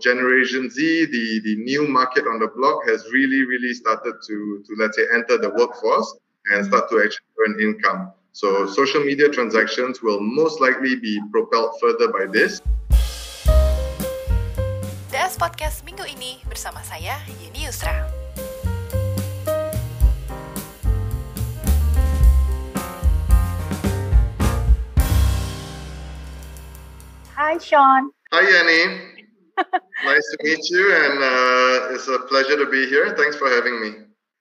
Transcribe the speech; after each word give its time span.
Generation 0.00 0.70
Z, 0.70 1.06
the, 1.06 1.40
the 1.44 1.56
new 1.62 1.86
market 1.86 2.26
on 2.26 2.38
the 2.40 2.48
block, 2.48 2.88
has 2.88 3.04
really, 3.12 3.44
really 3.44 3.74
started 3.74 4.14
to, 4.26 4.64
to, 4.66 4.74
let's 4.78 4.96
say, 4.96 5.04
enter 5.14 5.36
the 5.38 5.50
workforce 5.50 6.18
and 6.52 6.64
start 6.64 6.88
to 6.90 7.02
actually 7.04 7.28
earn 7.46 7.60
income. 7.60 8.12
So 8.32 8.66
social 8.66 9.04
media 9.04 9.28
transactions 9.28 10.02
will 10.02 10.20
most 10.20 10.60
likely 10.60 10.96
be 10.96 11.20
propelled 11.30 11.76
further 11.80 12.08
by 12.08 12.26
this. 12.30 12.62
DS 15.10 15.36
Podcast 15.36 15.84
minggu 15.84 16.06
ini 16.06 16.40
bersama 16.48 16.80
saya 16.80 17.18
Yeni 17.42 17.66
Yusra. 17.68 18.08
Hi, 27.34 27.58
Sean. 27.58 28.14
Hi, 28.30 28.46
Yanni. 28.46 29.09
Nice 30.20 30.36
to 30.36 30.44
meet 30.44 30.70
you, 30.70 30.84
and 30.94 31.18
uh, 31.18 31.94
it's 31.94 32.08
a 32.08 32.18
pleasure 32.28 32.56
to 32.56 32.70
be 32.70 32.86
here. 32.86 33.14
Thanks 33.16 33.36
for 33.36 33.48
having 33.48 33.80
me. 33.80 33.90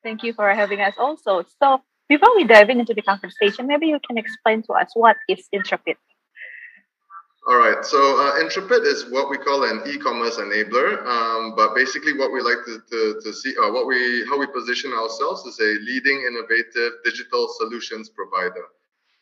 Thank 0.03 0.23
you 0.23 0.33
for 0.33 0.49
having 0.53 0.81
us 0.81 0.95
also. 0.97 1.43
So, 1.61 1.81
before 2.07 2.35
we 2.35 2.43
dive 2.45 2.69
into 2.69 2.93
the 2.93 3.01
conversation, 3.01 3.67
maybe 3.67 3.87
you 3.87 3.99
can 4.05 4.17
explain 4.17 4.63
to 4.63 4.73
us 4.73 4.91
what 4.93 5.17
is 5.27 5.47
Intrepid. 5.51 5.97
All 7.47 7.57
right. 7.57 7.83
So 7.85 7.97
uh, 7.97 8.41
Intrepid 8.41 8.83
is 8.83 9.09
what 9.09 9.29
we 9.29 9.37
call 9.37 9.63
an 9.63 9.81
e-commerce 9.87 10.37
enabler. 10.37 11.03
Um, 11.05 11.55
but 11.55 11.73
basically, 11.73 12.13
what 12.17 12.31
we 12.31 12.41
like 12.41 12.61
to, 12.65 12.79
to, 12.91 13.21
to 13.23 13.33
see, 13.33 13.55
uh, 13.63 13.71
what 13.71 13.87
we 13.87 14.25
how 14.27 14.37
we 14.37 14.47
position 14.47 14.91
ourselves 14.93 15.45
is 15.45 15.59
a 15.59 15.79
leading 15.81 16.21
innovative 16.27 16.93
digital 17.03 17.47
solutions 17.57 18.09
provider. 18.09 18.65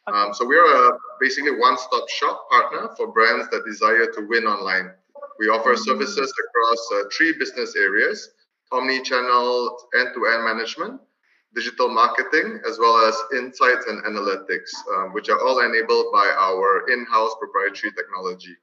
Okay. 0.10 0.18
Um, 0.18 0.34
so 0.34 0.46
we're 0.46 0.66
a 0.66 0.98
basically 1.20 1.52
one-stop 1.52 2.10
shop 2.10 2.49
partner 2.49 2.90
for 2.96 3.12
brands 3.12 3.49
that 3.52 3.66
desire 3.66 4.08
to 4.12 4.27
win 4.27 4.46
online. 4.46 4.91
We 5.40 5.48
offer 5.50 5.76
services 5.76 6.34
across 6.44 6.82
uh, 6.96 7.09
three 7.16 7.34
business 7.38 7.76
areas: 7.76 8.30
omni-channel 8.72 9.77
end-to-end 10.00 10.43
management, 10.43 11.02
digital 11.55 11.90
marketing, 11.90 12.60
as 12.68 12.80
well 12.80 12.98
as 13.07 13.16
insights 13.38 13.85
and 13.88 14.04
analytics, 14.04 14.70
um, 14.96 15.13
which 15.13 15.30
are 15.30 15.41
all 15.41 15.60
enabled 15.60 16.08
by 16.12 16.27
our 16.38 16.90
in-house 16.90 17.35
proprietary 17.40 17.91
technology. 17.93 18.55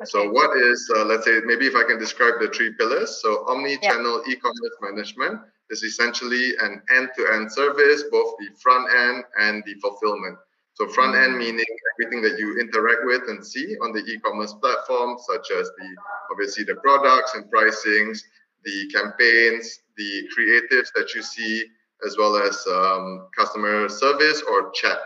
Okay. 0.00 0.10
So, 0.10 0.30
what 0.30 0.56
is, 0.56 0.90
uh, 0.96 1.04
let's 1.04 1.24
say, 1.24 1.40
maybe 1.44 1.66
if 1.66 1.76
I 1.76 1.84
can 1.84 1.98
describe 1.98 2.34
the 2.40 2.48
three 2.48 2.72
pillars. 2.78 3.20
So, 3.22 3.44
omni-channel 3.48 4.22
yeah. 4.26 4.32
e-commerce 4.32 4.76
management 4.80 5.40
is 5.70 5.82
essentially 5.82 6.54
an 6.60 6.82
end-to-end 6.94 7.52
service, 7.52 8.04
both 8.10 8.34
the 8.38 8.48
front 8.60 8.86
end 8.94 9.24
and 9.38 9.62
the 9.66 9.74
fulfillment. 9.80 10.38
So, 10.82 10.88
front 10.88 11.14
end 11.14 11.34
mm. 11.34 11.38
meaning 11.38 11.66
everything 11.94 12.22
that 12.22 12.38
you 12.38 12.58
interact 12.58 13.02
with 13.04 13.22
and 13.28 13.44
see 13.46 13.76
on 13.82 13.92
the 13.92 14.00
e-commerce 14.00 14.52
platform, 14.54 15.16
such 15.30 15.52
as 15.52 15.68
the 15.78 15.96
obviously 16.30 16.64
the 16.64 16.74
products 16.76 17.34
and 17.36 17.44
pricings, 17.44 18.18
the 18.64 18.90
campaigns, 18.92 19.78
the 19.96 20.28
creatives 20.36 20.88
that 20.96 21.14
you 21.14 21.22
see, 21.22 21.66
as 22.04 22.16
well 22.18 22.36
as 22.36 22.66
um, 22.66 23.28
customer 23.38 23.88
service 23.88 24.42
or 24.50 24.72
chat. 24.72 24.98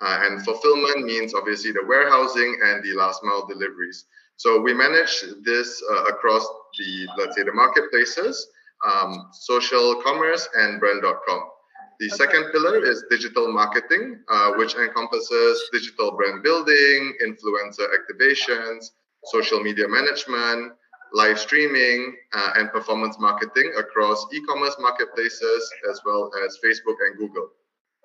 Uh, 0.00 0.20
and 0.22 0.44
fulfillment 0.44 1.04
means 1.04 1.34
obviously 1.34 1.72
the 1.72 1.84
warehousing 1.84 2.60
and 2.66 2.84
the 2.84 2.92
last 2.92 3.24
mile 3.24 3.44
deliveries. 3.46 4.04
So 4.36 4.60
we 4.60 4.72
manage 4.72 5.24
this 5.42 5.82
uh, 5.90 6.04
across 6.04 6.46
the, 6.78 7.08
let's 7.18 7.36
say, 7.36 7.42
the 7.42 7.52
marketplaces, 7.52 8.46
um, 8.86 9.30
social 9.32 10.00
commerce, 10.04 10.48
and 10.54 10.78
brand.com. 10.78 11.42
The 12.00 12.06
okay. 12.06 12.16
second 12.16 12.52
pillar 12.52 12.84
is 12.84 13.04
digital 13.10 13.52
marketing, 13.52 14.18
uh, 14.28 14.52
which 14.54 14.74
encompasses 14.74 15.62
digital 15.72 16.12
brand 16.12 16.42
building, 16.42 17.14
influencer 17.24 17.86
activations, 17.94 18.90
social 19.24 19.60
media 19.60 19.86
management, 19.88 20.72
live 21.12 21.38
streaming 21.38 22.16
uh, 22.32 22.52
and 22.56 22.70
performance 22.72 23.18
marketing 23.20 23.72
across 23.78 24.26
e-commerce 24.32 24.76
marketplaces 24.80 25.70
as 25.90 26.00
well 26.04 26.30
as 26.44 26.58
Facebook 26.64 26.96
and 27.06 27.16
Google. 27.16 27.48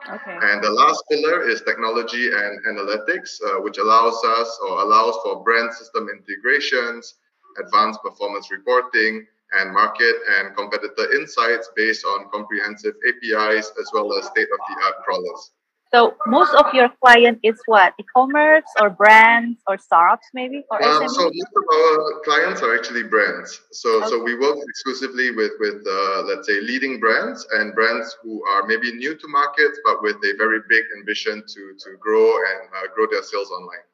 Okay. 0.08 0.38
And 0.42 0.64
the 0.64 0.70
last 0.70 1.04
pillar 1.12 1.50
is 1.50 1.62
technology 1.62 2.28
and 2.32 2.66
analytics, 2.66 3.38
uh, 3.46 3.62
which 3.62 3.80
allows 3.80 4.24
us 4.24 4.60
or 4.66 4.82
allows 4.82 5.16
for 5.24 5.44
brand 5.44 5.74
system 5.74 6.08
integrations, 6.08 7.16
advanced 7.58 8.02
performance 8.02 8.50
reporting, 8.52 9.26
and 9.54 9.74
market 9.74 10.16
and 10.38 10.56
competitor 10.56 11.12
insights 11.14 11.70
based 11.76 12.06
on 12.06 12.30
comprehensive 12.32 12.96
APIs 13.08 13.72
as 13.80 13.90
well 13.94 14.14
as 14.18 14.26
state-of-the-art 14.26 14.96
crawlers. 15.04 15.52
So 15.92 16.14
most 16.28 16.54
of 16.54 16.72
your 16.72 16.90
client 17.04 17.40
is 17.42 17.60
what 17.66 17.94
e-commerce 18.00 18.70
or 18.80 18.92
brands 18.92 19.58
or 19.68 19.80
startups 19.80 20.28
maybe 20.36 20.64
or 20.70 20.78
um, 20.84 21.10
So 21.10 21.32
most 21.34 21.54
of 21.58 21.66
our 21.74 22.22
clients 22.24 22.62
are 22.62 22.76
actually 22.76 23.04
brands. 23.04 23.60
So 23.72 23.98
okay. 23.98 24.10
so 24.10 24.22
we 24.22 24.38
work 24.38 24.58
exclusively 24.70 25.32
with 25.32 25.54
with 25.60 25.82
uh, 25.82 26.22
let's 26.30 26.46
say 26.46 26.62
leading 26.62 27.00
brands 27.00 27.48
and 27.58 27.74
brands 27.74 28.16
who 28.22 28.46
are 28.46 28.68
maybe 28.68 28.94
new 28.94 29.18
to 29.18 29.28
markets 29.28 29.80
but 29.84 30.04
with 30.04 30.18
a 30.18 30.38
very 30.38 30.62
big 30.70 30.86
ambition 31.00 31.42
to 31.42 31.62
to 31.82 31.98
grow 32.00 32.38
and 32.38 32.70
uh, 32.70 32.86
grow 32.94 33.08
their 33.10 33.24
sales 33.24 33.50
online. 33.50 33.86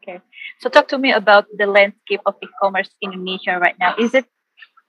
Okay. 0.00 0.20
So 0.60 0.70
talk 0.70 0.88
to 0.88 0.98
me 0.98 1.12
about 1.12 1.44
the 1.58 1.66
landscape 1.66 2.20
of 2.24 2.34
e-commerce 2.42 2.88
in 3.02 3.12
Indonesia 3.12 3.58
right 3.60 3.76
now. 3.78 3.94
Is 3.98 4.14
it 4.14 4.24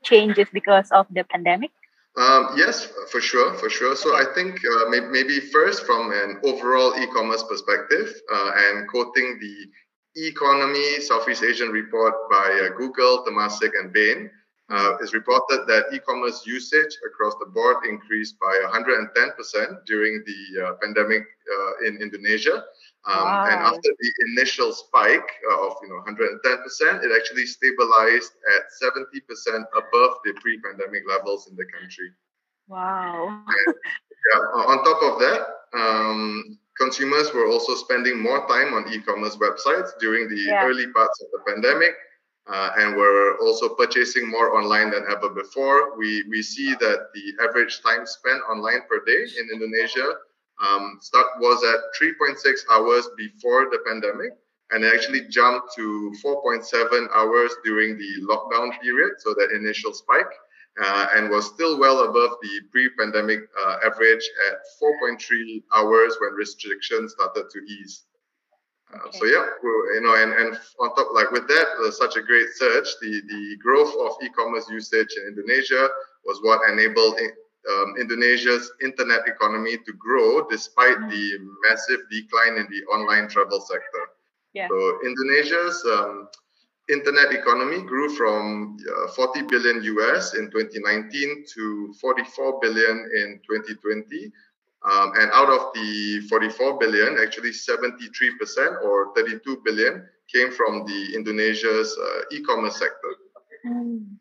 changes 0.04 0.48
because 0.52 0.92
of 0.92 1.08
the 1.12 1.24
pandemic? 1.24 1.72
Um, 2.18 2.50
yes, 2.58 2.92
for 3.10 3.22
sure, 3.22 3.54
for 3.56 3.70
sure. 3.70 3.96
So 3.96 4.16
I 4.16 4.26
think 4.36 4.60
uh, 4.60 4.90
maybe, 4.90 5.08
maybe, 5.08 5.40
first 5.40 5.86
from 5.86 6.12
an 6.12 6.40
overall 6.44 6.94
e-commerce 7.00 7.44
perspective, 7.44 8.14
uh, 8.34 8.52
and 8.56 8.88
quoting 8.90 9.40
the 9.40 10.28
Economy 10.28 11.00
Southeast 11.00 11.42
Asian 11.42 11.70
report 11.70 12.14
by 12.30 12.68
uh, 12.68 12.76
Google, 12.78 13.24
Temasek, 13.24 13.72
and 13.80 13.94
Bain, 13.94 14.30
uh, 14.70 14.98
is 15.02 15.14
reported 15.14 15.66
that 15.68 15.86
e-commerce 15.94 16.46
usage 16.46 16.98
across 17.08 17.34
the 17.40 17.46
board 17.46 17.78
increased 17.88 18.36
by 18.40 18.60
110% 18.74 19.86
during 19.86 20.24
the 20.26 20.66
uh, 20.66 20.74
pandemic 20.82 21.24
uh, 21.24 21.88
in 21.88 22.02
Indonesia. 22.02 22.64
Um, 23.10 23.18
wow. 23.18 23.46
And 23.50 23.60
after 23.66 23.90
the 23.98 24.12
initial 24.30 24.72
spike 24.72 25.30
of 25.58 25.74
you 25.82 25.90
know 25.90 26.04
110%, 26.06 27.04
it 27.04 27.12
actually 27.18 27.46
stabilized 27.46 28.34
at 28.56 28.64
70% 28.78 29.66
above 29.74 30.18
the 30.24 30.34
pre-pandemic 30.40 31.04
levels 31.10 31.48
in 31.50 31.56
the 31.56 31.66
country. 31.66 32.12
Wow. 32.68 33.44
And, 33.48 33.76
yeah. 34.34 34.40
On 34.70 34.84
top 34.84 35.02
of 35.02 35.20
that, 35.20 35.48
um, 35.74 36.60
consumers 36.78 37.34
were 37.34 37.48
also 37.48 37.74
spending 37.76 38.22
more 38.22 38.48
time 38.48 38.74
on 38.74 38.92
e-commerce 38.94 39.36
websites 39.38 39.90
during 40.00 40.30
the 40.30 40.38
yeah. 40.38 40.66
early 40.66 40.88
parts 40.94 41.22
of 41.22 41.28
the 41.32 41.52
pandemic. 41.52 41.96
Uh, 42.48 42.72
and 42.78 42.96
we're 42.96 43.38
also 43.40 43.70
purchasing 43.76 44.30
more 44.30 44.58
online 44.58 44.92
than 44.92 45.04
ever 45.10 45.30
before. 45.30 45.98
We, 45.98 46.24
we 46.30 46.42
see 46.42 46.74
that 46.74 47.10
the 47.14 47.34
average 47.48 47.82
time 47.82 48.06
spent 48.06 48.42
online 48.50 48.82
per 48.90 49.04
day 49.06 49.26
in 49.40 49.50
Indonesia 49.54 50.18
um, 50.62 51.00
start 51.02 51.28
was 51.40 51.64
at 51.64 51.80
3.6 52.02 52.38
hours 52.72 53.10
before 53.18 53.70
the 53.72 53.80
pandemic 53.86 54.34
and 54.72 54.84
it 54.84 54.94
actually 54.94 55.28
jumped 55.30 55.74
to 55.76 56.14
4.7 56.24 57.08
hours 57.14 57.52
during 57.64 57.98
the 57.98 58.12
lockdown 58.30 58.72
period, 58.82 59.12
so 59.20 59.34
that 59.34 59.52
initial 59.52 59.94
spike, 59.94 60.32
uh, 60.82 61.08
and 61.16 61.30
was 61.30 61.46
still 61.46 61.78
well 61.78 62.10
above 62.10 62.38
the 62.42 62.62
pre-pandemic 62.72 63.42
uh, 63.66 63.78
average 63.86 64.24
at 64.50 64.60
4.3 64.82 65.64
hours 65.76 66.16
when 66.22 66.34
restrictions 66.34 67.14
started 67.14 67.50
to 67.50 67.60
ease. 67.60 68.04
Uh, 68.94 69.08
okay. 69.08 69.20
So 69.20 69.26
yeah, 69.26 69.46
you 69.64 70.02
know, 70.04 70.16
and, 70.16 70.32
and 70.34 70.58
on 70.80 70.96
top, 70.96 71.10
like 71.14 71.32
with 71.32 71.48
that, 71.48 71.68
uh, 71.86 71.92
such 71.92 72.16
a 72.16 72.22
great 72.22 72.48
surge, 72.56 72.88
the, 73.02 73.22
the 73.28 73.58
growth 73.62 73.94
of 74.06 74.24
e-commerce 74.24 74.70
usage 74.70 75.10
in 75.18 75.28
Indonesia 75.28 75.90
was 76.26 76.40
what 76.44 76.62
enabled 76.72 77.20
um, 77.70 77.96
Indonesia's 78.00 78.72
internet 78.82 79.28
economy 79.28 79.78
to 79.78 79.94
grow 79.94 80.48
despite 80.50 80.98
mm. 80.98 81.10
the 81.10 81.38
massive 81.70 82.00
decline 82.10 82.58
in 82.58 82.68
the 82.70 82.84
online 82.92 83.30
travel 83.30 83.62
sector. 83.62 84.10
Yeah. 84.54 84.68
So 84.68 85.00
Indonesia's 85.06 85.84
um, 85.86 86.28
internet 86.90 87.32
economy 87.32 87.82
grew 87.84 88.10
from 88.16 88.78
uh, 89.04 89.12
40 89.12 89.44
billion 89.44 89.84
US 89.84 90.34
in 90.36 90.50
2019 90.52 91.46
to 91.54 91.94
44 92.02 92.60
billion 92.62 93.10
in 93.16 93.40
2020. 93.48 94.32
Um, 94.84 95.14
and 95.16 95.30
out 95.32 95.50
of 95.50 95.74
the 95.76 96.22
44 96.28 96.80
billion, 96.80 97.20
actually 97.22 97.52
73% 97.52 98.84
or 98.84 99.14
32 99.16 99.62
billion 99.64 100.04
came 100.34 100.52
from 100.52 100.86
the 100.86 101.14
Indonesia's 101.16 101.96
uh, 102.02 102.36
e-commerce 102.36 102.80
sector. 102.80 103.14
Mm. 103.66 104.18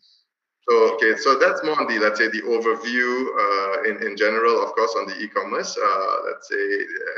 So, 0.70 0.94
okay, 0.94 1.16
so 1.16 1.36
that's 1.36 1.64
more 1.64 1.80
on 1.80 1.88
the, 1.88 1.98
let's 1.98 2.20
say, 2.20 2.28
the 2.28 2.42
overview 2.42 3.10
uh, 3.34 3.90
in, 3.90 4.06
in 4.06 4.16
general, 4.16 4.62
of 4.62 4.70
course, 4.76 4.94
on 4.96 5.04
the 5.08 5.18
e-commerce, 5.18 5.76
uh, 5.76 6.16
let's 6.30 6.48
say, 6.48 6.62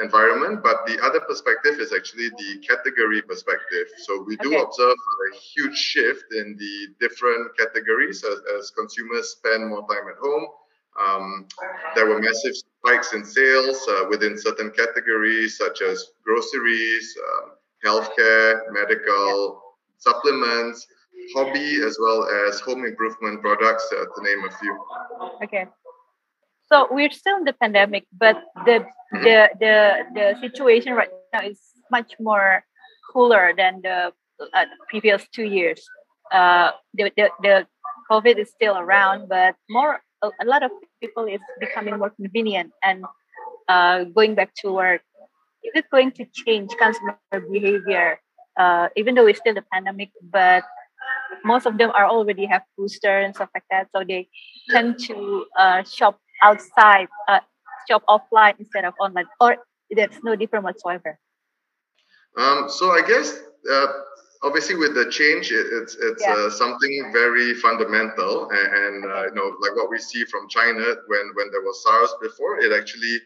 environment. 0.03 0.63
But 0.63 0.87
the 0.87 0.99
other 1.05 1.21
perspective 1.21 1.79
is 1.79 1.93
actually 1.93 2.31
the 2.31 2.67
category 2.67 3.21
perspective. 3.21 3.89
So 3.99 4.25
we 4.27 4.37
do 4.39 4.57
okay. 4.57 4.63
observe 4.63 4.97
a 4.97 5.37
huge 5.37 5.77
shift 5.77 6.33
in 6.33 6.57
the 6.57 6.95
different 6.99 7.55
categories 7.59 8.25
as, 8.25 8.41
as 8.59 8.71
consumers 8.71 9.33
spend 9.33 9.69
more 9.69 9.87
time 9.87 10.09
at 10.09 10.17
home. 10.17 10.47
Um, 10.99 11.47
there 11.95 12.07
were 12.07 12.21
massive 12.21 12.57
spikes 12.57 13.13
in 13.13 13.23
sales 13.23 13.87
uh, 13.87 14.07
within 14.09 14.39
certain 14.39 14.71
categories, 14.71 15.59
such 15.59 15.83
as 15.83 16.13
groceries, 16.25 17.15
um, 17.21 17.51
healthcare, 17.85 18.63
medical, 18.73 19.61
supplements 19.99 20.87
hobby 21.35 21.81
as 21.85 21.99
well 22.01 22.25
as 22.47 22.61
home 22.61 22.85
improvement 22.85 23.41
products, 23.43 23.87
uh, 23.93 24.05
to 24.05 24.19
name 24.23 24.45
a 24.45 24.51
few. 24.59 24.75
Okay. 25.45 25.67
So 26.67 26.89
we're 26.91 27.11
still 27.11 27.37
in 27.39 27.45
the 27.45 27.53
pandemic, 27.53 28.07
but 28.13 28.37
the 28.65 28.87
Mhm. 29.13 29.23
the 29.25 29.39
the 29.61 29.75
the 30.17 30.27
situation 30.41 30.95
right 30.95 31.13
now 31.33 31.43
is 31.45 31.61
much 31.91 32.17
more 32.19 32.65
cooler 33.13 33.53
than 33.53 33.83
the 33.83 34.13
uh, 34.41 34.67
previous 34.89 35.29
two 35.29 35.45
years. 35.45 35.85
Uh, 36.33 36.73
the, 36.95 37.13
the 37.17 37.29
the 37.43 37.55
COVID 38.11 38.39
is 38.39 38.49
still 38.51 38.77
around, 38.79 39.29
but 39.29 39.55
more 39.69 40.01
a, 40.23 40.31
a 40.41 40.47
lot 40.47 40.63
of 40.63 40.71
people 41.01 41.25
is 41.29 41.41
becoming 41.61 41.99
more 41.99 42.11
convenient 42.11 42.73
and 42.83 43.05
uh, 43.69 44.05
going 44.05 44.35
back 44.35 44.55
to 44.65 44.73
work. 44.73 45.03
Is 45.63 45.73
it 45.77 45.87
going 45.93 46.11
to 46.13 46.25
change 46.33 46.71
consumer 46.81 47.19
behavior? 47.53 48.19
Uh, 48.57 48.89
even 48.97 49.15
though 49.15 49.27
it's 49.27 49.39
still 49.41 49.55
the 49.55 49.65
pandemic, 49.73 50.11
but 50.23 50.65
most 51.45 51.67
of 51.67 51.79
them 51.79 51.91
are 51.95 52.07
already 52.07 52.47
have 52.47 52.63
booster 52.77 53.21
and 53.21 53.35
stuff 53.35 53.51
like 53.55 53.65
that, 53.71 53.89
so 53.95 54.05
they 54.07 54.29
tend 54.71 54.99
to 55.07 55.47
uh, 55.59 55.83
shop 55.85 56.19
outside, 56.43 57.09
uh, 57.29 57.41
shop 57.89 58.03
offline 58.09 58.55
instead 58.59 58.85
of 58.85 58.95
online, 59.01 59.27
or 59.41 59.57
that's 59.97 60.19
no 60.23 60.37
different 60.37 60.65
whatsoever. 60.65 61.19
Um, 62.39 62.67
so 62.69 62.91
I 62.93 63.03
guess 63.07 63.41
uh, 63.71 63.87
obviously 64.43 64.77
with 64.77 64.95
the 64.95 65.11
change, 65.11 65.51
it, 65.53 65.67
it's 65.73 65.95
it's 65.95 66.23
Yeah. 66.23 66.35
uh, 66.35 66.51
something 66.51 67.13
very 67.13 67.55
fundamental, 67.55 68.51
and, 68.51 68.69
and 68.85 69.05
uh, 69.05 69.25
you 69.29 69.35
know 69.35 69.49
like 69.61 69.75
what 69.77 69.91
we 69.91 69.99
see 69.99 70.25
from 70.25 70.49
China 70.49 70.83
when 71.07 71.25
when 71.35 71.51
there 71.51 71.63
was 71.63 71.83
SARS 71.83 72.15
before, 72.21 72.59
it 72.61 72.73
actually 72.73 73.17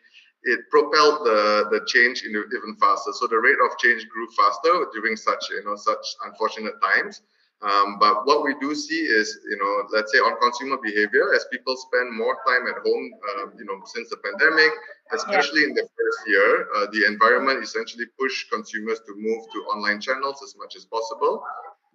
it 0.42 0.60
propelled 0.70 1.24
the 1.26 1.68
the 1.70 1.80
change 1.86 2.22
in 2.22 2.30
even 2.30 2.76
faster. 2.80 3.12
So 3.12 3.26
the 3.26 3.38
rate 3.38 3.60
of 3.64 3.78
change 3.78 4.08
grew 4.08 4.26
faster 4.36 4.86
during 4.92 5.16
such 5.16 5.50
you 5.50 5.64
know 5.64 5.76
such 5.76 6.04
unfortunate 6.24 6.74
times. 6.82 7.22
Um, 7.62 7.98
but 7.98 8.26
what 8.26 8.44
we 8.44 8.54
do 8.60 8.74
see 8.74 9.00
is, 9.00 9.38
you 9.48 9.56
know, 9.56 9.88
let's 9.96 10.12
say 10.12 10.18
on 10.18 10.38
consumer 10.40 10.76
behavior, 10.82 11.32
as 11.34 11.46
people 11.50 11.74
spend 11.76 12.14
more 12.14 12.36
time 12.46 12.68
at 12.68 12.82
home, 12.84 13.10
uh, 13.32 13.46
you 13.56 13.64
know, 13.64 13.80
since 13.86 14.10
the 14.10 14.18
pandemic, 14.18 14.72
especially 15.12 15.64
in 15.64 15.72
the 15.72 15.82
first 15.82 16.20
year, 16.28 16.68
uh, 16.76 16.86
the 16.92 17.06
environment 17.06 17.62
essentially 17.62 18.04
pushed 18.18 18.50
consumers 18.50 19.00
to 19.06 19.14
move 19.16 19.44
to 19.52 19.58
online 19.72 20.00
channels 20.00 20.42
as 20.44 20.54
much 20.58 20.76
as 20.76 20.84
possible 20.84 21.42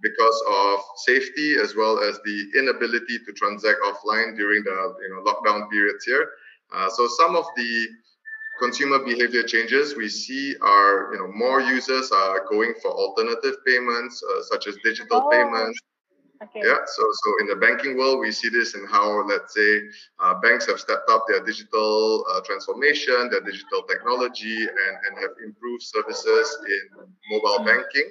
because 0.01 0.43
of 0.49 0.79
safety 1.05 1.55
as 1.61 1.75
well 1.75 1.99
as 1.99 2.19
the 2.25 2.59
inability 2.59 3.19
to 3.25 3.31
transact 3.33 3.77
offline 3.85 4.35
during 4.35 4.63
the 4.63 4.95
you 5.01 5.09
know 5.13 5.21
lockdown 5.21 5.69
periods 5.69 6.03
here. 6.05 6.27
Uh, 6.73 6.89
so 6.89 7.07
some 7.07 7.35
of 7.35 7.45
the 7.55 7.87
consumer 8.61 8.99
behavior 9.11 9.43
changes 9.43 9.95
we 9.95 10.07
see 10.07 10.55
are 10.61 10.93
you 11.13 11.19
know 11.19 11.29
more 11.45 11.59
users 11.61 12.11
are 12.11 12.45
going 12.53 12.73
for 12.81 12.91
alternative 12.91 13.55
payments 13.65 14.15
uh, 14.29 14.41
such 14.51 14.67
as 14.67 14.75
digital 14.83 15.21
Oh, 15.23 15.29
payments 15.33 15.79
Okay. 16.43 16.61
yeah, 16.65 16.81
so 16.85 17.03
so 17.21 17.27
in 17.41 17.45
the 17.47 17.55
banking 17.55 17.97
world, 17.97 18.19
we 18.19 18.31
see 18.31 18.49
this 18.49 18.73
in 18.73 18.83
how, 18.87 19.07
let's 19.29 19.53
say, 19.53 19.71
uh, 20.19 20.33
banks 20.41 20.65
have 20.65 20.79
stepped 20.79 21.07
up 21.09 21.25
their 21.27 21.43
digital 21.45 22.25
uh, 22.31 22.41
transformation, 22.41 23.29
their 23.29 23.41
digital 23.41 23.83
technology, 23.83 24.57
and, 24.65 24.93
and 25.05 25.13
have 25.21 25.33
improved 25.45 25.83
services 25.83 26.45
in 26.65 26.81
mobile 27.29 27.63
banking. 27.63 28.07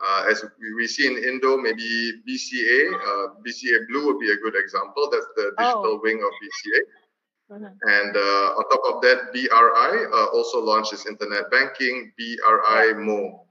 Uh, 0.00 0.24
as 0.30 0.42
we, 0.60 0.74
we 0.74 0.86
see 0.86 1.06
in 1.06 1.16
Indo, 1.22 1.56
maybe 1.58 1.84
BCA, 2.28 2.78
uh, 2.96 3.26
BCA 3.44 3.86
Blue 3.88 4.06
would 4.06 4.20
be 4.20 4.30
a 4.32 4.36
good 4.36 4.56
example. 4.56 5.08
That's 5.12 5.28
the 5.36 5.52
digital 5.58 5.96
Oh. 5.96 6.00
wing 6.02 6.16
of 6.24 6.32
BCA. 6.40 6.80
Mhm. 7.50 7.78
And 7.82 8.16
uh, 8.16 8.58
on 8.58 8.64
top 8.70 8.82
of 8.94 9.02
that, 9.02 9.32
BRI 9.32 9.92
uh, 10.12 10.26
also 10.34 10.58
launched 10.60 10.92
its 10.92 11.06
internet 11.06 11.50
banking, 11.50 12.12
BRImo. 12.18 13.46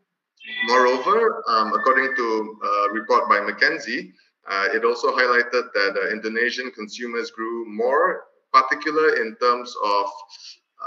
Moreover, 0.68 1.44
um, 1.47 1.74
according 1.74 2.15
to 2.15 2.59
a 2.63 2.94
report 2.94 3.27
by 3.30 3.39
McKinsey, 3.39 4.12
uh, 4.47 4.68
it 4.74 4.83
also 4.86 5.12
highlighted 5.12 5.71
that 5.74 5.94
uh, 5.97 6.09
Indonesian 6.12 6.71
consumers 6.71 7.31
grew 7.31 7.65
more 7.68 8.25
particular 8.53 9.15
in 9.21 9.36
terms 9.42 9.74
of 9.83 10.06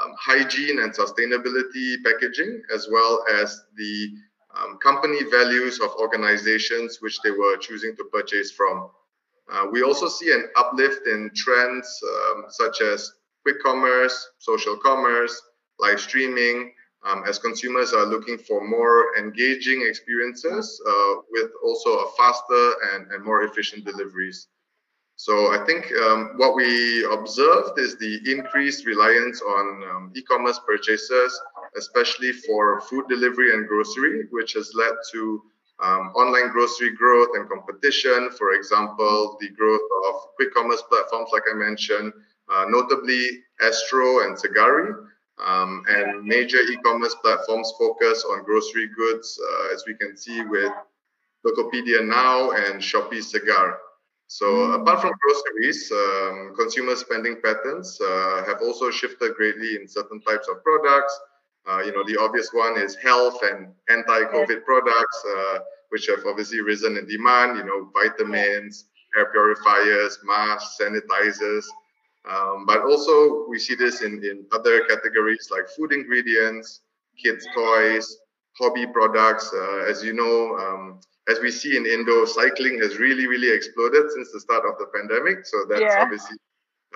um, 0.00 0.14
hygiene 0.18 0.78
and 0.80 0.92
sustainability 0.92 1.96
packaging, 2.04 2.62
as 2.74 2.88
well 2.90 3.24
as 3.40 3.64
the 3.76 4.10
um, 4.56 4.78
company 4.78 5.24
values 5.30 5.80
of 5.80 5.90
organizations 5.98 6.98
which 7.00 7.20
they 7.22 7.30
were 7.30 7.56
choosing 7.56 7.96
to 7.96 8.04
purchase 8.12 8.52
from. 8.52 8.90
Uh, 9.50 9.66
we 9.70 9.82
also 9.82 10.08
see 10.08 10.30
an 10.32 10.48
uplift 10.56 11.06
in 11.06 11.30
trends 11.34 12.00
um, 12.04 12.44
such 12.48 12.80
as 12.80 13.12
quick 13.42 13.62
commerce, 13.62 14.30
social 14.38 14.76
commerce, 14.76 15.40
live 15.78 16.00
streaming, 16.00 16.72
um, 17.06 17.22
as 17.26 17.38
consumers 17.38 17.92
are 17.92 18.06
looking 18.06 18.36
for 18.36 18.66
more 18.66 19.16
engaging 19.16 19.86
experiences 19.86 20.80
uh, 20.86 21.14
with 21.30 21.50
also 21.64 21.90
a 21.98 22.10
faster 22.16 22.72
and, 22.92 23.10
and 23.12 23.24
more 23.24 23.44
efficient 23.44 23.84
deliveries. 23.84 24.48
So 25.16 25.52
I 25.52 25.64
think 25.64 25.90
um, 26.04 26.34
what 26.36 26.54
we 26.54 27.04
observed 27.04 27.78
is 27.78 27.96
the 27.96 28.20
increased 28.30 28.86
reliance 28.86 29.42
on 29.42 29.82
um, 29.90 30.12
e-commerce 30.14 30.60
purchases, 30.64 31.40
especially 31.76 32.32
for 32.32 32.80
food 32.82 33.06
delivery 33.08 33.52
and 33.52 33.66
grocery, 33.66 34.26
which 34.30 34.52
has 34.52 34.72
led 34.74 34.92
to 35.12 35.42
um, 35.80 36.12
online 36.14 36.50
grocery 36.50 36.94
growth 36.94 37.30
and 37.34 37.48
competition. 37.48 38.30
For 38.36 38.52
example, 38.52 39.36
the 39.40 39.48
growth 39.50 39.86
of 40.08 40.14
quick 40.36 40.52
commerce 40.54 40.82
platforms, 40.82 41.30
like 41.32 41.44
I 41.50 41.54
mentioned, 41.54 42.12
uh, 42.52 42.64
notably 42.68 43.44
Astro 43.60 44.20
and 44.24 44.36
Segari. 44.36 44.94
Um, 45.38 45.84
and 45.88 46.24
major 46.24 46.58
e-commerce 46.58 47.14
platforms 47.22 47.72
focus 47.78 48.24
on 48.28 48.42
grocery 48.42 48.88
goods, 48.88 49.38
uh, 49.40 49.72
as 49.72 49.84
we 49.86 49.94
can 49.94 50.16
see 50.16 50.42
with 50.42 50.72
Tokopedia 51.46 52.04
Now 52.04 52.50
and 52.50 52.82
Shopee 52.82 53.22
Segar. 53.22 53.78
So 54.26 54.72
apart 54.72 55.00
from 55.00 55.12
groceries, 55.22 55.90
um, 55.92 56.54
consumer 56.56 56.96
spending 56.96 57.40
patterns 57.42 57.98
uh, 58.00 58.44
have 58.46 58.60
also 58.62 58.90
shifted 58.90 59.34
greatly 59.36 59.76
in 59.76 59.88
certain 59.88 60.20
types 60.20 60.48
of 60.48 60.62
products. 60.62 61.18
Uh, 61.68 61.80
you 61.80 61.92
know, 61.92 62.02
the 62.04 62.18
obvious 62.18 62.50
one 62.52 62.78
is 62.78 62.94
health 62.96 63.38
and 63.42 63.68
anti-COVID 63.90 64.64
products, 64.64 65.24
uh, 65.36 65.58
which 65.90 66.06
have 66.06 66.24
obviously 66.26 66.60
risen 66.60 66.96
in 66.96 67.06
demand. 67.06 67.58
You 67.58 67.64
know, 67.64 67.90
vitamins, 67.92 68.86
air 69.16 69.26
purifiers, 69.32 70.18
masks, 70.24 70.78
sanitizers. 70.80 71.64
Um, 72.28 72.64
but 72.66 72.82
also 72.82 73.46
we 73.48 73.58
see 73.58 73.74
this 73.74 74.02
in, 74.02 74.22
in 74.24 74.44
other 74.52 74.84
categories 74.84 75.48
like 75.50 75.68
food 75.68 75.92
ingredients, 75.92 76.80
kids' 77.22 77.46
toys, 77.54 78.18
hobby 78.58 78.86
products. 78.86 79.52
Uh, 79.54 79.84
as 79.88 80.02
you 80.04 80.12
know, 80.12 80.56
um, 80.58 81.00
as 81.28 81.40
we 81.40 81.50
see 81.50 81.76
in 81.76 81.86
Indo, 81.86 82.24
cycling 82.24 82.78
has 82.80 82.98
really, 82.98 83.26
really 83.26 83.54
exploded 83.54 84.10
since 84.10 84.32
the 84.32 84.40
start 84.40 84.64
of 84.66 84.78
the 84.78 84.86
pandemic. 84.86 85.46
So 85.46 85.64
that's 85.68 85.80
Yeah. 85.80 86.02
obviously 86.02 86.36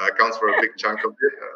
uh, 0.01 0.07
accounts 0.07 0.39
for 0.39 0.49
a 0.49 0.61
big 0.61 0.77
chunk 0.77 1.05
of 1.05 1.13
it. 1.13 1.35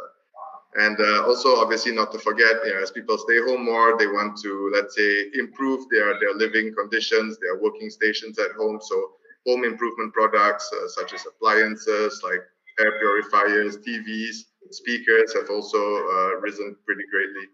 And 0.78 0.98
uh, 1.00 1.24
also, 1.26 1.56
obviously, 1.56 1.92
not 1.92 2.12
to 2.12 2.18
forget, 2.18 2.56
you 2.64 2.74
know, 2.74 2.82
as 2.82 2.90
people 2.90 3.16
stay 3.16 3.38
home 3.38 3.64
more, 3.64 3.96
they 3.98 4.06
want 4.06 4.36
to, 4.42 4.70
let's 4.74 4.94
say, 4.94 5.30
improve 5.34 5.86
their, 5.90 6.18
their 6.20 6.34
living 6.34 6.74
conditions, 6.74 7.38
their 7.38 7.58
working 7.58 7.88
stations 7.88 8.38
at 8.38 8.52
home. 8.52 8.78
So 8.82 9.12
home 9.46 9.64
improvement 9.64 10.12
products 10.12 10.70
uh, 10.72 10.88
such 10.88 11.14
as 11.14 11.24
appliances 11.26 12.20
like 12.22 12.40
air 12.78 12.98
purifiers, 12.98 13.78
TVs, 13.78 14.44
speakers 14.70 15.32
have 15.34 15.48
also 15.50 15.78
uh, 15.78 16.40
risen 16.40 16.76
pretty 16.84 17.04
greatly. 17.10 17.46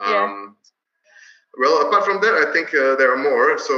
Yeah. 0.00 0.46
Well, 1.58 1.86
apart 1.86 2.04
from 2.04 2.20
that, 2.22 2.34
I 2.34 2.50
think 2.52 2.68
uh, 2.68 2.96
there 2.96 3.12
are 3.12 3.22
more. 3.22 3.58
So 3.58 3.74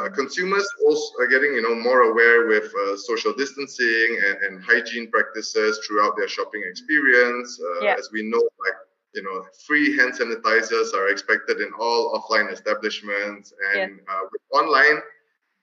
uh, 0.00 0.08
consumers 0.10 0.66
also 0.84 1.20
are 1.20 1.28
getting, 1.28 1.54
you 1.54 1.62
know, 1.62 1.74
more 1.74 2.02
aware 2.10 2.46
with 2.48 2.72
uh, 2.74 2.96
social 2.96 3.32
distancing 3.32 4.18
and, 4.26 4.36
and 4.42 4.64
hygiene 4.64 5.08
practices 5.08 5.78
throughout 5.86 6.16
their 6.16 6.28
shopping 6.28 6.62
experience. 6.68 7.60
Uh, 7.62 7.84
Yeah. 7.84 7.94
As 7.98 8.10
we 8.12 8.22
know, 8.24 8.42
like 8.64 8.78
you 9.14 9.22
know, 9.22 9.44
free 9.66 9.96
hand 9.96 10.14
sanitizers 10.14 10.94
are 10.94 11.08
expected 11.10 11.60
in 11.60 11.70
all 11.78 12.00
offline 12.16 12.50
establishments, 12.50 13.52
and 13.76 14.00
uh, 14.08 14.22
with 14.32 14.42
online, 14.50 14.98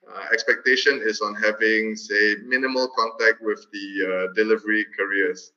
uh, 0.08 0.26
expectation 0.32 1.02
is 1.04 1.20
on 1.20 1.34
having, 1.34 1.96
say, 1.96 2.36
minimal 2.46 2.88
contact 2.96 3.42
with 3.42 3.66
the 3.72 3.86
uh, 4.06 4.32
delivery 4.34 4.86
couriers. 4.96 5.52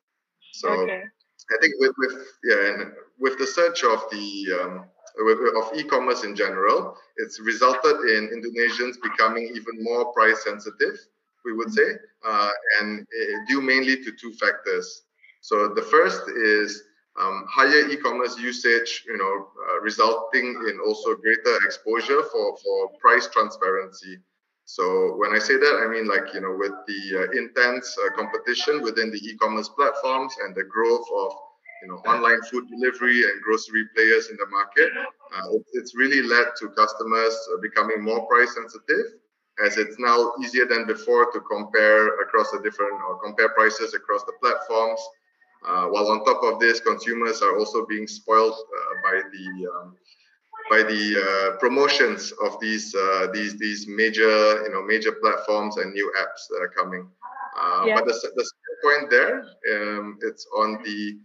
So. 0.51 0.69
okay. 0.69 1.03
I 1.51 1.57
think 1.59 1.73
with, 1.77 1.91
with 1.97 2.15
yeah, 2.45 2.71
and 2.71 2.93
with 3.19 3.37
the 3.37 3.45
surge 3.45 3.83
of 3.83 3.99
the 4.09 4.25
um, 4.61 4.85
of 5.19 5.77
e-commerce 5.77 6.23
in 6.23 6.35
general, 6.35 6.97
it's 7.17 7.39
resulted 7.39 7.97
in 8.09 8.29
Indonesians 8.29 8.95
becoming 9.01 9.51
even 9.55 9.83
more 9.83 10.11
price 10.13 10.43
sensitive. 10.43 10.97
We 11.45 11.53
would 11.53 11.71
say, 11.73 11.97
uh, 12.25 12.49
and 12.79 13.01
uh, 13.01 13.37
due 13.47 13.61
mainly 13.61 14.03
to 14.03 14.11
two 14.19 14.33
factors. 14.33 15.03
So 15.41 15.73
the 15.73 15.81
first 15.81 16.29
is 16.29 16.83
um, 17.19 17.45
higher 17.49 17.89
e-commerce 17.89 18.37
usage, 18.39 19.03
you 19.05 19.17
know, 19.17 19.47
uh, 19.69 19.81
resulting 19.81 20.45
in 20.69 20.79
also 20.85 21.15
greater 21.15 21.55
exposure 21.65 22.23
for 22.31 22.57
for 22.57 22.89
price 22.99 23.27
transparency. 23.27 24.17
So 24.65 25.15
when 25.17 25.35
I 25.35 25.39
say 25.39 25.57
that, 25.57 25.83
I 25.83 25.87
mean 25.91 26.07
like 26.07 26.33
you 26.33 26.41
know 26.41 26.55
with 26.57 26.73
the 26.87 27.01
uh, 27.19 27.31
intense 27.37 27.95
uh, 27.99 28.15
competition 28.15 28.81
within 28.81 29.11
the 29.11 29.19
e-commerce 29.19 29.69
platforms 29.69 30.33
and 30.43 30.55
the 30.55 30.63
growth 30.63 31.05
of 31.15 31.33
you 31.83 31.89
know 31.89 31.99
online 32.11 32.41
food 32.49 32.63
delivery 32.69 33.23
and 33.23 33.41
grocery 33.43 33.85
players 33.93 34.29
in 34.29 34.37
the 34.37 34.47
market, 34.47 34.89
uh, 35.35 35.55
it, 35.55 35.63
it's 35.73 35.93
really 35.95 36.21
led 36.21 36.47
to 36.59 36.69
customers 36.69 37.35
becoming 37.61 38.01
more 38.01 38.25
price 38.27 38.55
sensitive. 38.55 39.19
as 39.65 39.77
it's 39.77 39.99
now 39.99 40.31
easier 40.41 40.65
than 40.65 40.87
before 40.87 41.31
to 41.31 41.39
compare 41.41 42.19
across 42.21 42.49
the 42.51 42.59
different 42.63 42.97
or 43.07 43.21
compare 43.21 43.49
prices 43.49 43.93
across 43.93 44.23
the 44.23 44.33
platforms. 44.41 44.99
Uh, 45.67 45.85
while 45.87 46.07
on 46.09 46.25
top 46.25 46.41
of 46.43 46.59
this, 46.59 46.79
consumers 46.79 47.41
are 47.41 47.57
also 47.59 47.85
being 47.85 48.07
spoiled 48.07 48.53
uh, 48.53 48.93
by 49.03 49.21
the 49.33 49.47
um, 49.73 49.95
by 50.69 50.81
the 50.83 51.03
uh, 51.19 51.57
promotions 51.57 52.33
of 52.43 52.59
these 52.59 52.95
uh, 52.95 53.27
these 53.33 53.57
these 53.57 53.87
major 53.87 54.63
you 54.63 54.71
know 54.73 54.81
major 54.83 55.13
platforms 55.23 55.77
and 55.77 55.93
new 55.93 56.11
apps 56.17 56.47
that 56.49 56.59
are 56.65 56.73
coming. 56.79 57.07
Uh, 57.59 57.83
yeah. 57.85 57.95
But 57.95 58.05
the, 58.05 58.13
the 58.35 58.45
point 58.83 59.09
there, 59.09 59.45
um, 59.73 60.17
it's 60.21 60.45
on 60.57 60.81
the 60.83 61.19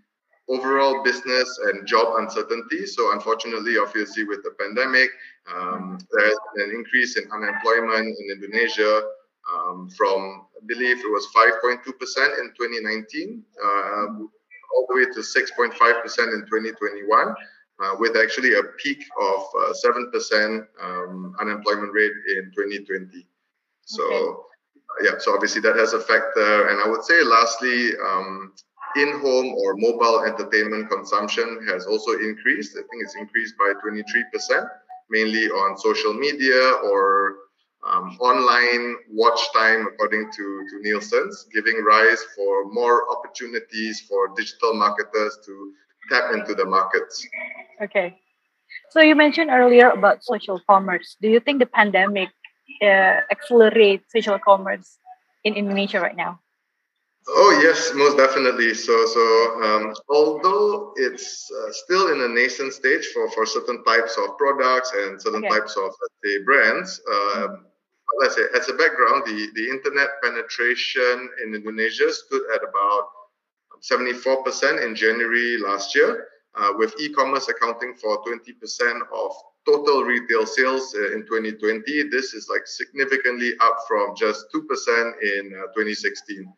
overall 0.48 1.02
business 1.04 1.58
and 1.64 1.86
job 1.86 2.14
uncertainty. 2.18 2.86
So 2.86 3.12
unfortunately, 3.12 3.76
obviously, 3.78 4.24
with 4.24 4.42
the 4.42 4.52
pandemic, 4.58 5.10
um, 5.54 5.98
been 6.12 6.30
an 6.56 6.70
increase 6.74 7.16
in 7.16 7.30
unemployment 7.30 8.16
in 8.18 8.30
Indonesia 8.30 9.02
um, 9.52 9.88
from, 9.96 10.46
I 10.56 10.64
believe 10.66 10.98
it 10.98 11.10
was 11.10 11.28
5.2% 11.36 11.84
in 12.40 12.52
2019, 12.56 13.42
uh, 13.62 14.06
all 14.74 14.86
the 14.88 14.94
way 14.94 15.04
to 15.04 15.20
6.5% 15.20 15.72
in 15.72 16.40
2021. 16.46 17.34
Uh, 17.80 17.94
with 18.00 18.16
actually 18.16 18.54
a 18.54 18.62
peak 18.82 19.04
of 19.20 19.46
uh, 19.56 19.72
7% 19.72 20.66
um, 20.82 21.36
unemployment 21.38 21.92
rate 21.92 22.10
in 22.36 22.50
2020. 22.50 23.24
So, 23.82 24.02
okay. 24.02 24.34
yeah, 25.04 25.12
so 25.18 25.32
obviously 25.32 25.60
that 25.60 25.76
has 25.76 25.92
a 25.92 26.00
factor. 26.00 26.66
And 26.70 26.80
I 26.82 26.88
would 26.88 27.04
say, 27.04 27.22
lastly, 27.22 27.92
um, 28.04 28.52
in-home 28.96 29.54
or 29.54 29.76
mobile 29.76 30.24
entertainment 30.24 30.90
consumption 30.90 31.66
has 31.68 31.86
also 31.86 32.12
increased. 32.12 32.76
I 32.76 32.82
think 32.88 33.02
it's 33.02 33.16
increased 33.16 33.54
by 33.58 33.72
23%, 33.84 34.66
mainly 35.10 35.46
on 35.48 35.78
social 35.78 36.14
media 36.14 36.72
or 36.84 37.36
um, 37.86 38.16
online 38.20 38.96
watch 39.10 39.40
time, 39.54 39.86
according 39.86 40.30
to, 40.32 40.66
to 40.70 40.82
Nielsen's, 40.82 41.46
giving 41.52 41.82
rise 41.84 42.22
for 42.34 42.70
more 42.70 43.10
opportunities 43.10 44.00
for 44.08 44.28
digital 44.36 44.74
marketers 44.74 45.38
to 45.46 45.72
tap 46.10 46.32
into 46.34 46.54
the 46.54 46.64
markets. 46.64 47.26
Okay. 47.82 48.18
So 48.90 49.00
you 49.00 49.14
mentioned 49.14 49.50
earlier 49.50 49.90
about 49.90 50.24
social 50.24 50.60
commerce. 50.66 51.16
Do 51.20 51.28
you 51.28 51.40
think 51.40 51.60
the 51.60 51.66
pandemic 51.66 52.30
uh, 52.82 53.20
accelerates 53.30 54.12
social 54.12 54.38
commerce 54.38 54.98
in 55.44 55.54
Indonesia 55.54 56.00
right 56.00 56.16
now? 56.16 56.40
Oh 57.30 57.60
yes, 57.62 57.92
most 57.94 58.16
definitely. 58.16 58.72
So 58.72 59.06
so 59.06 59.22
um, 59.62 59.94
although 60.08 60.92
it's 60.96 61.50
uh, 61.50 61.72
still 61.72 62.12
in 62.12 62.22
a 62.22 62.28
nascent 62.28 62.72
stage 62.72 63.06
for 63.12 63.30
for 63.30 63.44
certain 63.44 63.84
types 63.84 64.16
of 64.16 64.38
products 64.38 64.92
and 64.96 65.20
certain 65.20 65.44
okay. 65.44 65.60
types 65.60 65.76
of 65.76 65.92
let's 66.00 66.18
say 66.24 66.42
brands. 66.44 67.00
Let's 68.20 68.34
say 68.34 68.46
as 68.56 68.68
a 68.68 68.72
background, 68.72 69.24
the 69.26 69.48
the 69.54 69.68
internet 69.68 70.08
penetration 70.22 71.28
in 71.44 71.54
Indonesia 71.54 72.10
stood 72.10 72.42
at 72.54 72.64
about 72.64 73.04
74% 73.82 74.84
in 74.84 74.94
January 74.94 75.58
last 75.58 75.94
year, 75.94 76.28
uh, 76.56 76.72
with 76.76 76.94
e-commerce 76.98 77.48
accounting 77.48 77.94
for 77.94 78.22
20% 78.24 78.42
of 79.12 79.32
total 79.66 80.02
retail 80.02 80.46
sales 80.46 80.94
uh, 80.96 81.12
in 81.12 81.22
2020. 81.26 82.08
This 82.10 82.34
is 82.34 82.48
like 82.48 82.66
significantly 82.66 83.52
up 83.60 83.76
from 83.86 84.16
just 84.16 84.46
2% 84.54 84.64
in 85.22 85.54
uh, 85.54 85.70
2016. 85.76 86.52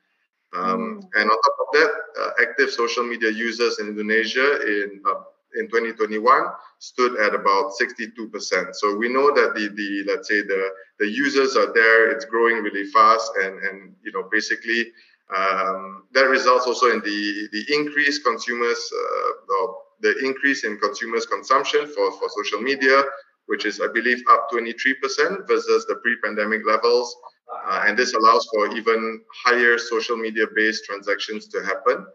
Um, 0.57 1.01
mm. 1.01 1.09
And 1.15 1.31
on 1.31 1.37
top 1.43 1.57
of 1.61 1.69
that, 1.73 1.91
uh, 2.21 2.31
active 2.43 2.71
social 2.71 3.05
media 3.05 3.31
users 3.31 3.79
in 3.79 3.89
Indonesia 3.89 4.61
in 4.67 5.03
uh, 5.07 5.23
in 5.57 5.67
2021 5.67 6.23
stood 6.79 7.19
at 7.19 7.35
about 7.35 7.73
62%. 7.75 8.75
So 8.75 8.95
we 8.95 9.09
know 9.09 9.35
that 9.35 9.55
the 9.55 9.69
the 9.69 10.05
let's 10.07 10.29
say 10.29 10.43
the 10.43 10.71
the 10.99 11.09
users 11.09 11.57
are 11.57 11.73
there. 11.73 12.11
It's 12.11 12.25
growing 12.25 12.63
really 12.63 12.87
fast, 12.91 13.31
and 13.43 13.59
and 13.63 13.95
you 14.05 14.13
know 14.13 14.29
basically 14.31 14.93
um, 15.35 16.05
that 16.13 16.29
results 16.29 16.67
also 16.67 16.91
in 16.91 17.01
the 17.01 17.49
the 17.53 17.65
increased 17.75 18.25
consumers 18.25 18.79
uh, 18.93 19.31
the 20.01 20.19
increase 20.25 20.65
in 20.65 20.79
consumers 20.79 21.27
consumption 21.27 21.87
for 21.87 22.11
for 22.13 22.29
social 22.43 22.61
media, 22.61 23.03
which 23.47 23.67
is 23.67 23.81
I 23.81 23.89
believe 23.93 24.23
up 24.31 24.51
23% 24.51 25.47
versus 25.47 25.87
the 25.87 25.97
pre-pandemic 25.97 26.63
levels. 26.67 27.15
Uh, 27.51 27.85
and 27.87 27.99
this 27.99 28.15
allows 28.15 28.47
for 28.53 28.69
even 28.77 29.21
higher 29.45 29.77
social 29.79 30.17
media 30.17 30.47
based 30.55 30.85
transactions 30.85 31.49
to 31.49 31.61
happen, 31.63 32.07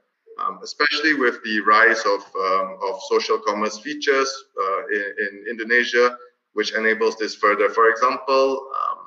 um, 0.42 0.60
especially 0.63 1.13
with 1.13 1.44
the 1.44 1.60
rise 1.62 2.01
of, 2.06 2.22
um, 2.39 2.77
of 2.88 3.00
social 3.10 3.39
commerce 3.39 3.80
features 3.80 4.32
uh, 4.62 4.88
in, 4.88 5.04
in, 5.20 5.46
Indonesia, 5.51 6.18
which 6.54 6.74
enables 6.74 7.18
this 7.18 7.36
further. 7.36 7.70
For 7.70 7.89
example, 7.89 8.70
um, 8.80 8.98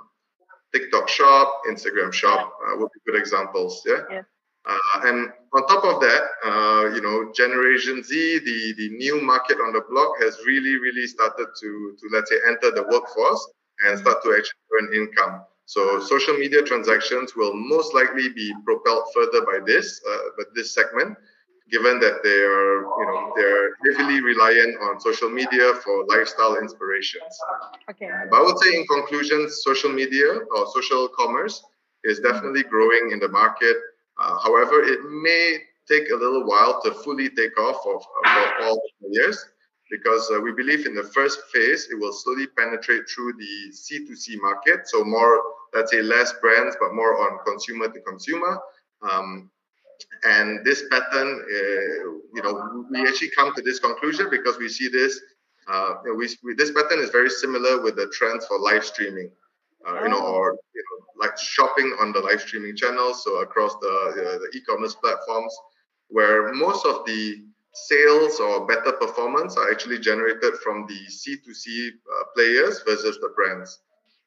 TikTok 0.74 1.08
Shop, 1.08 1.62
Instagram 1.68 2.12
Shop 2.12 2.52
uh, 2.66 2.76
would 2.76 2.90
be 2.92 3.00
good 3.10 3.18
examples. 3.18 3.82
Yeah. 3.86 4.02
yeah. 4.10 4.22
Uh, 4.68 5.00
and 5.04 5.32
on 5.54 5.66
top 5.66 5.84
of 5.84 6.00
that, 6.00 6.22
uh, 6.44 6.94
you 6.94 7.00
know, 7.00 7.32
Generation 7.34 8.02
Z, 8.02 8.40
the, 8.40 8.74
the 8.76 8.90
new 8.96 9.22
market 9.22 9.58
on 9.60 9.72
the 9.72 9.82
block, 9.88 10.12
has 10.20 10.36
really, 10.46 10.76
really 10.76 11.06
started 11.06 11.46
to, 11.58 11.96
to 11.98 12.08
let's 12.12 12.28
say, 12.28 12.36
enter 12.46 12.70
the 12.70 12.82
workforce 12.82 13.50
and 13.86 13.98
start 13.98 14.22
to 14.22 14.34
actually 14.36 14.60
earn 14.78 14.94
income. 14.94 15.42
So 15.68 16.00
social 16.00 16.32
media 16.38 16.62
transactions 16.62 17.36
will 17.36 17.52
most 17.52 17.92
likely 17.92 18.30
be 18.30 18.50
propelled 18.64 19.04
further 19.14 19.44
by 19.44 19.58
this, 19.66 20.00
uh, 20.10 20.32
but 20.38 20.46
this 20.54 20.72
segment, 20.72 21.14
given 21.70 22.00
that 22.00 22.22
they 22.24 22.40
are, 22.40 22.76
you 23.00 23.06
know, 23.06 23.32
they're 23.36 23.76
heavily 23.84 24.22
reliant 24.22 24.80
on 24.80 24.98
social 24.98 25.28
media 25.28 25.74
for 25.84 26.06
lifestyle 26.06 26.56
inspirations. 26.56 27.36
Okay. 27.90 28.08
But 28.30 28.36
I 28.38 28.42
would 28.44 28.58
say, 28.60 28.78
in 28.78 28.86
conclusion, 28.86 29.50
social 29.50 29.92
media 29.92 30.40
or 30.56 30.66
social 30.72 31.06
commerce 31.08 31.62
is 32.02 32.18
definitely 32.20 32.62
growing 32.62 33.10
in 33.12 33.18
the 33.18 33.28
market. 33.28 33.76
Uh, 34.18 34.38
however, 34.38 34.82
it 34.82 35.00
may 35.04 35.58
take 35.86 36.08
a 36.08 36.16
little 36.16 36.46
while 36.46 36.80
to 36.80 36.92
fully 37.04 37.28
take 37.28 37.58
off 37.60 37.84
of, 37.84 38.00
of 38.24 38.52
all 38.62 38.80
players 39.02 39.44
because 39.90 40.30
uh, 40.34 40.40
we 40.40 40.52
believe 40.52 40.86
in 40.86 40.94
the 40.94 41.10
first 41.14 41.40
phase 41.52 41.88
it 41.90 41.98
will 41.98 42.12
slowly 42.12 42.46
penetrate 42.46 43.02
through 43.08 43.34
the 43.34 43.70
C2C 43.70 44.40
market, 44.40 44.88
so 44.88 45.04
more 45.04 45.42
let's 45.74 45.90
say 45.90 46.02
less 46.02 46.32
brands, 46.40 46.76
but 46.80 46.94
more 46.94 47.18
on 47.18 47.38
consumer 47.44 47.88
to 47.88 48.00
consumer. 48.00 48.58
Um, 49.02 49.50
and 50.24 50.64
this 50.64 50.84
pattern, 50.90 51.42
uh, 51.42 52.10
you 52.34 52.42
know, 52.42 52.84
we 52.90 53.00
actually 53.06 53.30
come 53.36 53.54
to 53.54 53.62
this 53.62 53.78
conclusion 53.78 54.28
because 54.30 54.58
we 54.58 54.68
see 54.68 54.88
this. 54.88 55.20
Uh, 55.66 55.94
we, 56.16 56.28
we, 56.42 56.54
this 56.54 56.70
pattern 56.72 57.00
is 57.00 57.10
very 57.10 57.28
similar 57.28 57.82
with 57.82 57.96
the 57.96 58.06
trends 58.16 58.46
for 58.46 58.58
live 58.58 58.84
streaming, 58.84 59.30
uh, 59.86 60.02
you 60.02 60.08
know, 60.08 60.20
or 60.20 60.56
you 60.74 60.84
know, 60.90 61.06
like 61.20 61.36
shopping 61.38 61.94
on 62.00 62.12
the 62.12 62.20
live 62.20 62.40
streaming 62.40 62.74
channels. 62.74 63.22
So 63.24 63.40
across 63.40 63.74
the 63.80 64.40
the 64.40 64.58
e-commerce 64.58 64.94
platforms, 64.94 65.54
where 66.08 66.52
most 66.54 66.86
of 66.86 67.04
the 67.04 67.44
sales 67.74 68.40
or 68.40 68.66
better 68.66 68.92
performance 68.92 69.56
are 69.56 69.70
actually 69.70 69.98
generated 69.98 70.54
from 70.64 70.86
the 70.86 70.98
C2C 71.06 71.88
uh, 71.90 72.24
players 72.34 72.82
versus 72.86 73.18
the 73.20 73.32
brands. 73.36 73.80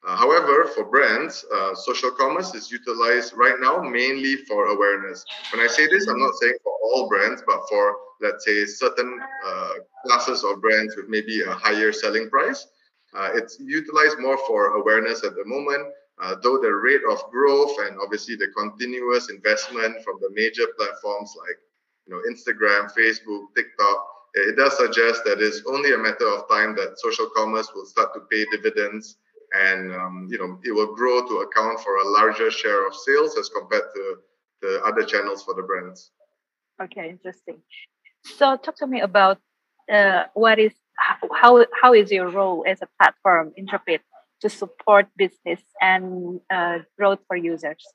Uh, 0.04 0.16
however, 0.16 0.66
for 0.74 0.86
brands, 0.86 1.46
uh, 1.54 1.76
social 1.76 2.10
commerce 2.12 2.56
is 2.56 2.72
utilized 2.72 3.34
right 3.36 3.60
now 3.60 3.80
mainly 3.80 4.36
for 4.36 4.68
awareness. 4.68 5.24
When 5.54 5.64
I 5.64 5.68
say 5.68 5.86
this, 5.88 6.08
I'm 6.08 6.20
not 6.20 6.34
saying 6.42 6.56
for 6.64 6.74
all 6.84 7.08
brands, 7.08 7.44
but 7.46 7.62
for, 7.70 7.98
let's 8.20 8.44
say, 8.44 8.66
certain 8.66 9.20
uh, 9.46 9.74
classes 10.06 10.44
of 10.44 10.60
brands 10.60 10.96
with 10.96 11.08
maybe 11.08 11.42
a 11.42 11.52
higher 11.52 11.92
selling 11.92 12.30
price. 12.30 12.68
Uh, 13.16 13.30
it's 13.36 13.60
utilized 13.60 14.18
more 14.20 14.40
for 14.48 14.78
awareness 14.78 15.24
at 15.24 15.36
the 15.36 15.46
moment, 15.46 15.86
uh, 16.20 16.36
though 16.42 16.58
the 16.58 16.72
rate 16.72 17.02
of 17.12 17.22
growth 17.30 17.76
and 17.86 17.98
obviously 18.02 18.36
the 18.36 18.48
continuous 18.58 19.30
investment 19.30 20.02
from 20.04 20.18
the 20.22 20.30
major 20.34 20.66
platforms 20.78 21.36
like 21.38 21.58
you 22.08 22.16
know, 22.16 22.22
Instagram, 22.28 22.92
Facebook, 22.98 23.54
TikTok, 23.56 24.08
it 24.34 24.56
does 24.56 24.78
suggest 24.78 25.24
that 25.26 25.42
it's 25.42 25.62
only 25.68 25.94
a 25.94 25.98
matter 25.98 26.28
of 26.28 26.50
time 26.50 26.76
that 26.78 26.98
social 26.98 27.30
commerce 27.36 27.70
will 27.76 27.86
start 27.86 28.14
to 28.14 28.22
pay 28.32 28.46
dividends 28.52 29.18
and 29.54 29.94
um, 29.94 30.28
you 30.30 30.38
know 30.38 30.60
it 30.64 30.72
will 30.72 30.94
grow 30.96 31.28
to 31.28 31.36
account 31.40 31.80
for 31.80 31.96
a 31.98 32.08
larger 32.10 32.50
share 32.50 32.88
of 32.88 32.96
sales 32.96 33.38
as 33.38 33.50
compared 33.50 33.84
to 33.94 34.16
the 34.62 34.82
other 34.86 35.04
channels 35.04 35.44
for 35.44 35.54
the 35.54 35.64
brands. 35.64 36.12
Okay, 36.82 37.10
interesting. 37.10 37.62
So 38.24 38.56
talk 38.58 38.76
to 38.78 38.88
me 38.88 39.02
about 39.02 39.40
uh, 39.92 40.26
what 40.34 40.60
is 40.60 40.74
how 40.98 41.66
how 41.82 41.94
is 41.94 42.12
your 42.12 42.30
role 42.30 42.64
as 42.68 42.82
a 42.82 42.88
platform 43.00 43.54
Intrepid 43.58 44.02
to 44.42 44.50
support 44.50 45.08
business 45.18 45.62
and 45.80 46.40
uh, 46.50 46.80
growth 46.98 47.20
for 47.28 47.36
users? 47.36 47.86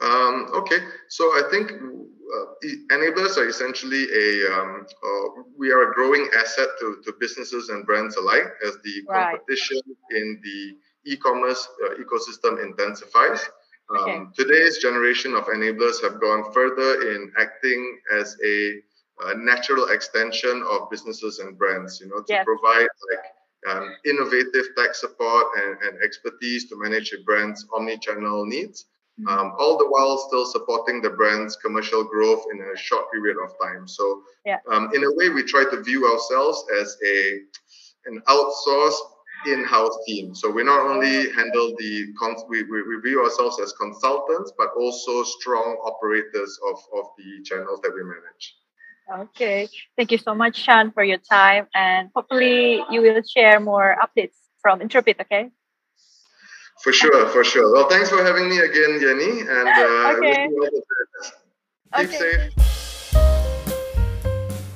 Um, 0.00 0.48
okay, 0.52 0.78
so 1.08 1.24
I 1.24 1.42
think 1.50 1.72
uh, 1.72 2.44
enablers 2.92 3.36
are 3.38 3.48
essentially 3.48 4.04
a 4.12 4.52
um, 4.52 4.86
uh, 4.86 5.42
we 5.56 5.70
are 5.70 5.90
a 5.90 5.94
growing 5.94 6.28
asset 6.36 6.68
to, 6.80 7.00
to 7.04 7.14
businesses 7.18 7.70
and 7.70 7.86
brands 7.86 8.16
alike 8.16 8.52
as 8.66 8.76
the 8.84 9.02
right. 9.08 9.32
competition 9.32 9.80
in 10.10 10.40
the 10.42 10.76
e-commerce 11.10 11.66
uh, 11.84 11.94
ecosystem 11.94 12.62
intensifies. 12.62 13.48
Um, 13.88 13.98
okay. 13.98 14.20
Today's 14.36 14.78
generation 14.78 15.34
of 15.34 15.44
enablers 15.44 16.02
have 16.02 16.20
gone 16.20 16.52
further 16.52 17.12
in 17.12 17.32
acting 17.38 18.00
as 18.12 18.36
a, 18.44 18.80
a 19.28 19.34
natural 19.36 19.88
extension 19.88 20.64
of 20.70 20.90
businesses 20.90 21.38
and 21.38 21.56
brands. 21.56 22.00
You 22.00 22.08
know, 22.08 22.18
to 22.18 22.32
yes. 22.32 22.44
provide 22.44 22.88
like 23.10 23.76
um, 23.76 23.94
innovative 24.04 24.66
tech 24.76 24.94
support 24.94 25.46
and, 25.56 25.78
and 25.82 26.02
expertise 26.02 26.68
to 26.68 26.76
manage 26.76 27.12
a 27.12 27.22
brand's 27.24 27.64
omni-channel 27.72 28.44
needs. 28.46 28.86
Mm-hmm. 29.18 29.28
Um, 29.28 29.52
all 29.58 29.78
the 29.78 29.88
while 29.88 30.18
still 30.18 30.44
supporting 30.44 31.00
the 31.00 31.08
brand's 31.08 31.56
commercial 31.56 32.04
growth 32.04 32.44
in 32.52 32.60
a 32.60 32.76
short 32.76 33.10
period 33.10 33.38
of 33.42 33.50
time. 33.62 33.88
So, 33.88 34.22
yeah. 34.44 34.58
um, 34.70 34.90
in 34.94 35.04
a 35.04 35.14
way, 35.14 35.30
we 35.30 35.42
try 35.42 35.64
to 35.64 35.82
view 35.82 36.06
ourselves 36.06 36.64
as 36.78 36.96
a 37.02 37.40
an 38.04 38.22
outsourced 38.28 39.00
in-house 39.46 39.96
team. 40.06 40.34
So 40.34 40.50
we 40.50 40.64
not 40.64 40.80
only 40.80 41.32
handle 41.32 41.74
the 41.78 42.06
we, 42.48 42.62
we, 42.64 42.82
we 42.82 43.00
view 43.02 43.22
ourselves 43.24 43.60
as 43.60 43.72
consultants, 43.72 44.52
but 44.58 44.68
also 44.78 45.22
strong 45.24 45.78
operators 45.84 46.58
of, 46.70 46.78
of 46.98 47.06
the 47.18 47.42
channels 47.44 47.80
that 47.82 47.92
we 47.94 48.02
manage. 48.02 48.54
Okay. 49.30 49.68
Thank 49.96 50.10
you 50.10 50.18
so 50.18 50.34
much, 50.34 50.56
Sean, 50.56 50.90
for 50.90 51.04
your 51.04 51.18
time. 51.18 51.68
And 51.74 52.10
hopefully 52.14 52.82
you 52.90 53.02
will 53.02 53.22
share 53.22 53.60
more 53.60 53.96
updates 54.02 54.34
from 54.60 54.80
Intrepid, 54.80 55.20
okay? 55.20 55.50
For 56.82 56.92
sure, 56.92 57.26
for 57.28 57.42
sure. 57.42 57.72
Well, 57.72 57.88
thanks 57.88 58.10
for 58.10 58.22
having 58.22 58.48
me 58.48 58.58
again, 58.58 59.00
Jenny. 59.00 59.40
And 59.40 59.68
uh, 59.68 60.14
okay. 60.16 60.48
Keep 61.96 62.08
okay. 62.08 62.18
safe. 62.18 62.52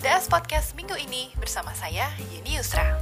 DS 0.00 0.26
Podcast 0.32 0.72
minggu 0.80 0.96
ini 0.96 1.28
bersama 1.36 1.76
saya, 1.76 2.08
Yeni 2.32 2.56
Yusra. 2.56 2.96